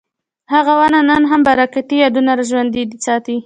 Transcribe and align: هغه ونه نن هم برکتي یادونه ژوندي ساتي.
هغه 0.53 0.73
ونه 0.79 0.99
نن 1.09 1.23
هم 1.31 1.41
برکتي 1.47 1.95
یادونه 2.03 2.33
ژوندي 2.49 2.83
ساتي. 3.05 3.35